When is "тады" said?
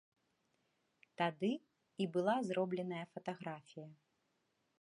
1.21-1.51